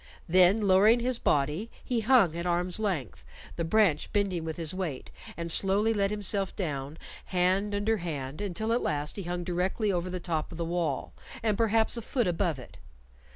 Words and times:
Then 0.27 0.61
lowering 0.61 0.99
his 1.01 1.19
body, 1.19 1.69
he 1.83 1.99
hung 1.99 2.35
at 2.35 2.47
arm's 2.47 2.79
length, 2.79 3.23
the 3.55 3.63
branch 3.63 4.11
bending 4.11 4.43
with 4.43 4.57
his 4.57 4.73
weight, 4.73 5.11
and 5.37 5.51
slowly 5.51 5.93
let 5.93 6.09
himself 6.09 6.55
down 6.55 6.97
hand 7.25 7.75
under 7.75 7.97
hand, 7.97 8.41
until 8.41 8.73
at 8.73 8.81
last 8.81 9.15
he 9.15 9.21
hung 9.21 9.43
directly 9.43 9.91
over 9.91 10.09
the 10.09 10.19
top 10.19 10.51
of 10.51 10.57
the 10.57 10.65
wall, 10.65 11.13
and 11.43 11.55
perhaps 11.55 11.97
a 11.97 12.01
foot 12.01 12.25
above 12.25 12.57
it. 12.57 12.77